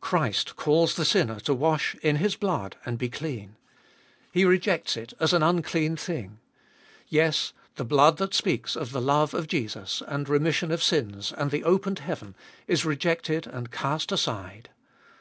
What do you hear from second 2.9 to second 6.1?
be clean. He rejects it as an unclean